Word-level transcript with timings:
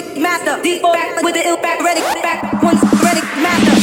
renegade 0.00 0.22
master. 0.22 0.62
These 0.62 0.82
back 0.82 1.22
with 1.22 1.34
the 1.34 1.46
ill 1.46 1.56
back 1.56 1.80
renegade 1.80 2.22
back 2.22 2.62
once 2.62 2.82
renegade 2.82 3.42
master. 3.42 3.74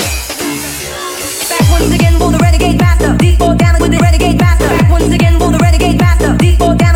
Back 1.50 1.72
once 1.72 1.94
again 1.94 2.20
for 2.20 2.32
the 2.32 2.38
renegade 2.38 2.80
master. 2.80 3.18
These 3.18 3.38
four 3.38 3.56
down 3.56 3.82
with 3.82 3.92
the 3.92 3.98
renegade 3.98 4.40
master. 4.40 4.68
Back 4.68 4.92
once 4.92 5.14
again 5.14 5.40
for 5.40 5.52
the 5.52 5.58
renegade 5.58 6.00
master. 6.00 6.38
These 6.38 6.58
four 6.58 6.76
down. 6.76 6.95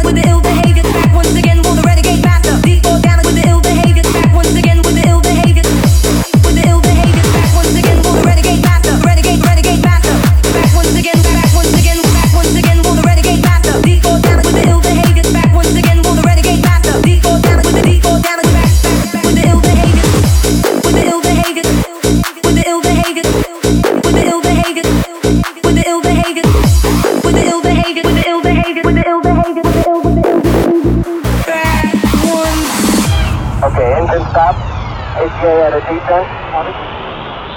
the 35.79 35.95
defense. 35.95 36.27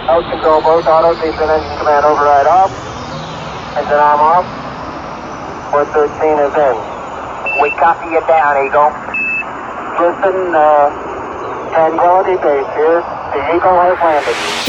Out 0.07 0.23
control 0.31 0.63
both 0.63 0.87
autos, 0.87 1.19
descent 1.19 1.51
engine 1.51 1.79
command 1.79 2.05
override 2.07 2.47
off. 2.47 2.71
Engine 3.75 3.99
arm 3.99 4.21
off. 4.21 4.47
413 5.71 6.39
is 6.39 6.55
in. 6.55 6.77
We 7.63 7.71
copy 7.79 8.07
you 8.15 8.23
down, 8.27 8.63
Eagle. 8.63 8.91
Listen, 9.99 10.55
uh, 10.55 10.91
Tranquility 11.75 12.37
Base 12.39 12.71
here. 12.77 13.03
The 13.33 13.41
Eagle 13.57 13.81
has 13.81 13.99
landed. 13.99 14.63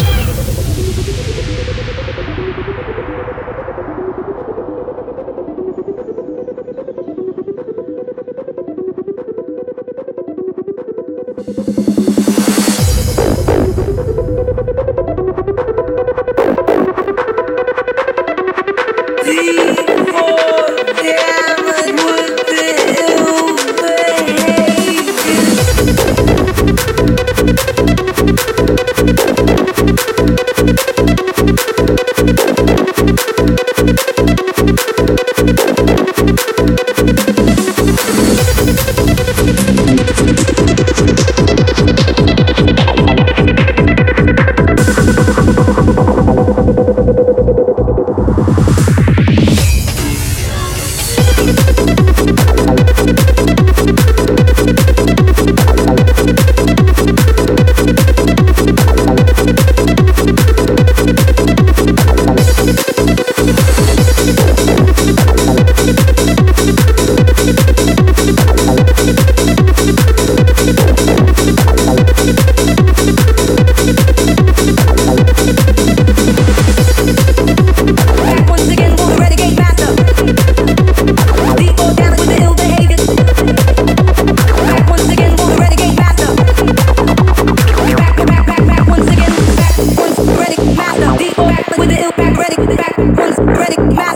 with 91.78 91.89
the 91.89 92.01
ill 92.01 92.11
back, 92.11 92.38
ready, 92.38 92.56
back, 92.75 92.97
ready, 92.97 93.41
ready, 93.41 93.95
back. 93.95 94.12